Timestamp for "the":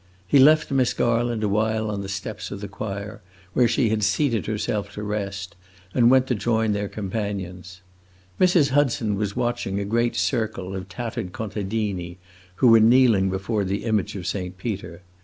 2.01-2.09, 2.59-2.67, 13.63-13.83